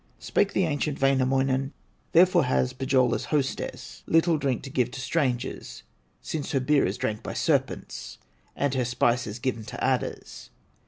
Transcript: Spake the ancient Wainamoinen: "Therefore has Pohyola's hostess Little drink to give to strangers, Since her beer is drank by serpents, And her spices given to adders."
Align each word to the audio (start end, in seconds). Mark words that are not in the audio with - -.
Spake 0.17 0.53
the 0.53 0.63
ancient 0.63 0.99
Wainamoinen: 0.99 1.73
"Therefore 2.11 2.45
has 2.45 2.73
Pohyola's 2.73 3.25
hostess 3.25 4.01
Little 4.07 4.39
drink 4.39 4.63
to 4.63 4.71
give 4.71 4.89
to 4.89 4.99
strangers, 4.99 5.83
Since 6.23 6.53
her 6.53 6.59
beer 6.59 6.87
is 6.87 6.97
drank 6.97 7.21
by 7.21 7.35
serpents, 7.35 8.17
And 8.55 8.73
her 8.73 8.83
spices 8.85 9.37
given 9.37 9.63
to 9.65 9.83
adders." 9.83 10.49